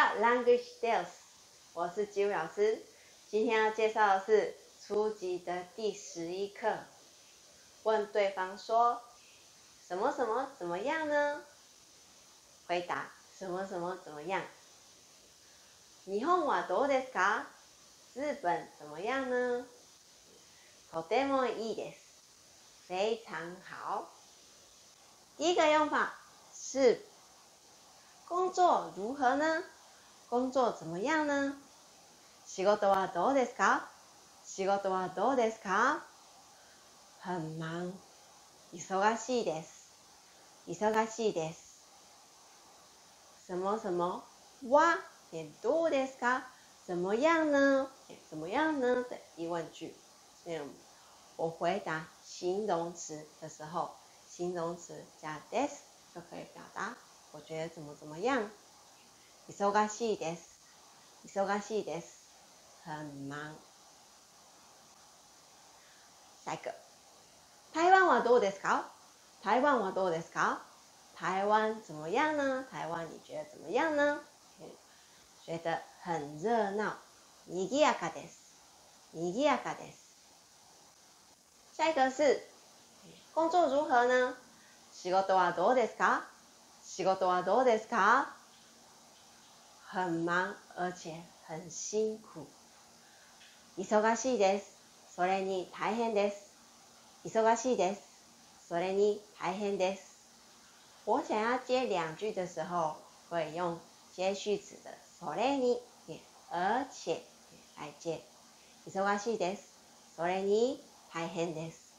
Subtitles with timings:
[0.00, 1.06] 到 Language Tales，
[1.74, 2.82] 我是吉伟老师。
[3.28, 6.78] 今天要介绍的是初级的第十一课。
[7.82, 8.98] 问对方说：“
[9.86, 11.42] 什么什么怎么样呢？”
[12.66, 14.42] 回答：“什么什么怎么样？”
[16.06, 17.44] 日本はどうですか？
[18.14, 19.66] 日本怎么样呢？
[20.90, 21.98] とてもいいです。
[22.88, 24.10] 非常好。
[25.36, 26.14] 第一个用法
[26.54, 26.98] 是。
[28.28, 29.62] 工作如何呢？
[30.31, 31.57] 工作怎么样呢？
[32.45, 33.81] 仕事はどうですか？
[34.45, 35.99] 仕事はどうですか？
[37.19, 37.91] 很忙。
[38.71, 39.91] 忙しいです。
[40.69, 41.81] 忙しいです。
[43.45, 44.23] 什么什么
[44.69, 44.99] は
[45.61, 46.43] どうですか？
[46.85, 47.89] 怎么样呢？
[48.29, 49.03] 怎么样呢？
[49.09, 49.93] 的疑问句。
[51.35, 53.89] 我回答形容词的时候，
[54.29, 55.81] 形容词加 this
[56.15, 56.95] 就可以表达。
[57.33, 58.49] 我觉得怎么怎么样？
[59.51, 60.61] 忙しいです。
[61.25, 62.21] 忙しいです。
[62.85, 63.53] 很忙。
[66.45, 66.73] 下一个。
[67.73, 68.85] 台湾はどうですか？
[69.43, 70.59] 台湾はどうですか？
[71.17, 72.65] 台湾怎么样呢？
[72.71, 74.21] 台湾你觉得怎么样呢？
[75.45, 76.93] 觉得很热闹。
[77.49, 78.55] 賑やかです。
[79.13, 80.15] 賑やかです。
[81.73, 82.41] 下一个是
[83.33, 84.33] 工作如何呢？
[84.93, 86.21] 仕事はどうですか？
[86.81, 88.33] 仕事はどうですか？
[89.90, 92.46] 很忙而且很辛苦。
[93.76, 94.76] 忙しいです。
[95.14, 96.52] それに大変です。
[97.24, 98.02] 忙しいです。
[98.68, 100.16] それに大変です。
[101.04, 102.96] 我想要接两句的时候，
[103.30, 103.78] 会用
[104.12, 105.80] 接续词的それに
[106.50, 107.22] 而且
[107.76, 108.20] 来接。
[108.86, 109.74] 忙しいです。
[110.16, 111.92] それに大変です。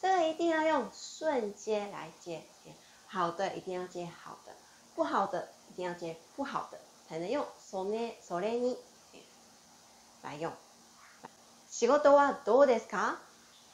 [0.00, 2.42] 这个一定要用顺接来接。
[3.10, 4.52] 好的一定要接好的，
[4.94, 6.78] 不好的一定要接不好的，
[7.09, 8.77] 才能用それそれに
[10.23, 10.51] 来用。
[11.69, 13.17] 仕事はどうですか？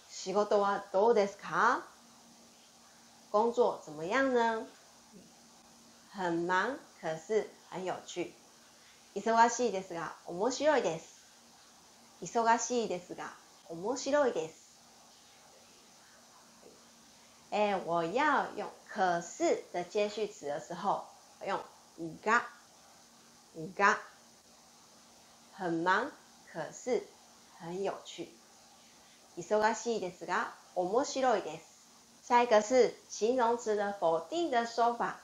[0.09, 1.81] 仕事はどうですか？
[3.31, 4.65] 工作怎么样呢？
[6.11, 8.33] 很忙，可是很有趣。
[9.15, 11.19] 忙しいですが面白いです。
[12.21, 13.31] 忙しいですが
[13.69, 14.69] 面白いです。
[17.51, 21.03] 哎，我要用可是的接续词的时候，
[21.45, 21.59] 用
[22.23, 22.43] が
[23.75, 23.97] が，
[25.53, 26.11] 很忙，
[26.51, 27.03] 可是
[27.59, 28.29] 很有趣。
[29.37, 31.65] 忙しいですが面白いです。
[32.21, 35.19] 下一个是形容词的否定的说法。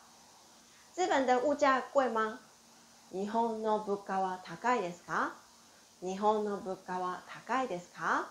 [0.96, 2.40] 日本的物价贵吗？
[3.12, 5.34] 日本の物価は高いですか？
[6.02, 8.30] 日本の物価は高いですか？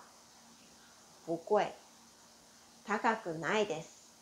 [1.26, 1.72] 不贵。
[2.86, 4.12] 高くないです。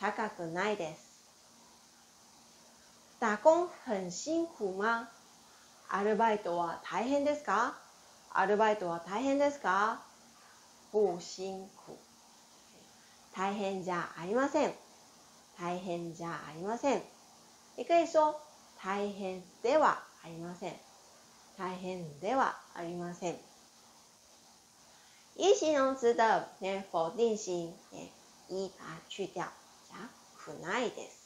[0.00, 1.11] 高くないです。
[3.22, 5.06] 打工很辛苦吗？
[5.88, 7.78] アルバイトは大変ですか？
[8.32, 10.02] アルバイトは大変ですか？
[10.90, 11.96] 不辛苦。
[13.32, 14.74] 大変じゃありません。
[15.56, 17.02] 大変じゃありません。
[17.76, 18.40] 也可以说
[18.82, 20.74] 大変ではありません。
[21.56, 23.36] 大変ではありません。
[25.36, 26.48] 一形容词的
[26.90, 27.70] 否定型，
[28.48, 29.44] 一把它去掉，
[29.88, 31.21] 加くないです。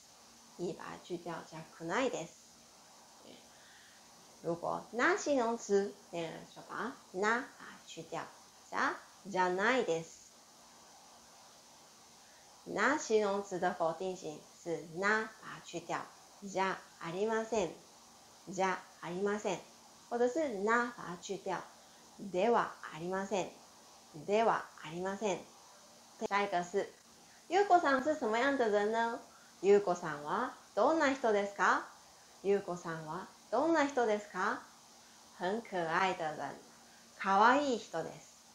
[0.59, 2.47] 一把它去掉，加くないです。
[4.43, 6.21] 如果那形容词，那
[6.55, 8.22] 就把那把它去掉，
[8.71, 8.97] 加
[9.28, 10.31] じゃないです。
[12.65, 16.00] 那形容词的否定型是那把它去掉，
[16.45, 17.71] じゃありません。
[18.49, 19.59] じゃありません。
[20.09, 21.59] 或者是那把它去掉，
[22.21, 23.50] ではありません。
[24.27, 25.39] ではありません。
[26.28, 26.89] 下一个是，
[27.49, 29.19] ゆうこさん是什么样的人呢？
[29.66, 31.82] ゆうこさんはどんな人ですか？
[32.44, 34.60] ゆうこさんはどんな人ですか？
[35.41, 36.54] 很可愛的人，
[37.19, 38.47] 可愛いい人です。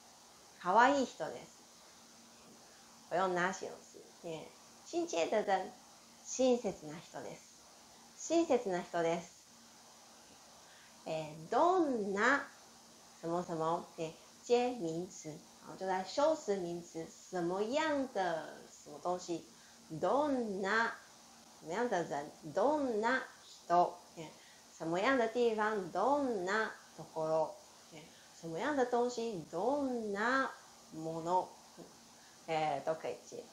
[0.61, 1.59] 可愛いい人です。
[3.09, 3.99] 我用那形容词？
[4.85, 5.69] 亲切的人，
[6.25, 7.59] 親切な人です。
[8.31, 9.43] 親切な人です。
[11.07, 12.47] えーどんな
[13.19, 13.85] 什么什么
[14.41, 15.37] 接名词。
[15.77, 19.45] 就在修辞名词，什么样的什么东西
[20.00, 20.94] どんな
[21.60, 23.22] 什么样的人どんな
[23.68, 23.92] 人
[24.76, 27.54] 什么样的地方どんなところ
[28.40, 30.50] 什么样的东西どんな
[30.94, 31.48] もの
[32.46, 33.44] 哎都可以接。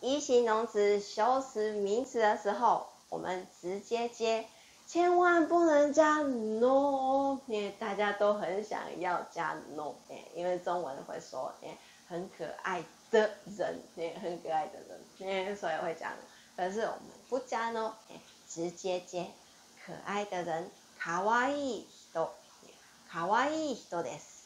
[0.00, 4.46] 一形容词修辞名词的时候，我们直接接。
[4.86, 9.94] 千万不能加 no，因为大家都很想要加 no，
[10.32, 11.52] 因为中文会说
[12.06, 13.83] 很可爱 的人，
[14.21, 14.79] 很可爱的
[15.19, 16.13] 人，所以会讲。
[16.55, 17.93] 可是我们不加 no，
[18.47, 19.27] 直接接
[19.85, 20.69] 可愛的人，
[20.99, 22.29] かわいい人，
[23.11, 24.41] かわいい人です。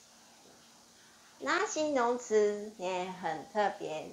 [1.39, 4.11] 那形容詞也很特別，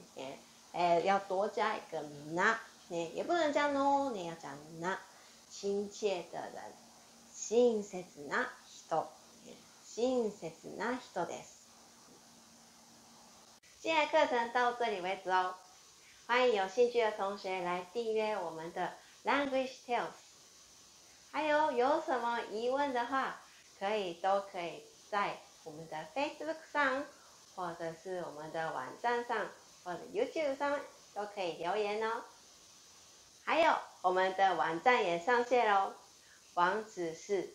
[0.75, 2.03] 誒，要多加一個
[2.33, 2.59] 那，
[2.89, 4.51] 也不能講 no，你要講
[4.81, 4.99] 那，
[5.51, 6.63] 親切的人，
[7.35, 8.49] 親切な
[8.89, 9.07] 人，
[9.87, 11.62] 親切な人です。
[13.83, 15.57] 今天課程到这里为止哦，
[16.29, 18.93] 欢迎有兴趣的同学来订阅我们的
[19.25, 20.07] Language Tales。
[21.33, 23.43] 还有有什么疑问的话，
[23.81, 27.05] 可以都可以在我们的 Facebook 上。
[27.57, 29.49] 或者是我们的网站上，
[29.83, 30.79] 或者 YouTube 上
[31.13, 32.23] 都可以留言哦。
[33.45, 35.93] 还有我们的网站也上线喽，
[36.55, 37.53] 网址是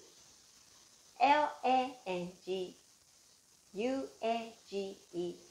[1.18, 2.78] l a n g
[3.72, 5.47] u a g e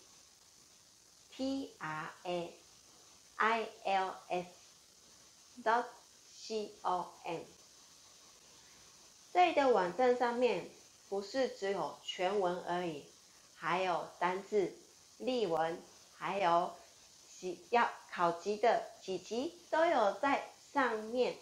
[1.37, 2.55] t r a
[3.37, 4.47] i l s
[5.63, 5.85] dot
[6.33, 7.41] c o m。
[9.35, 10.71] 這裡的網站上面
[11.11, 13.05] 不是只有全文而已。
[13.55, 14.73] 还有单字、
[15.19, 15.83] 例文，
[16.17, 16.75] 还有
[17.71, 21.37] 要考级的几级都有在上面。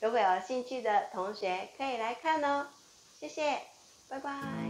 [0.00, 2.68] 如果有兴趣的同学可以来看哦。
[3.18, 3.60] 谢谢，
[4.08, 4.69] 拜拜。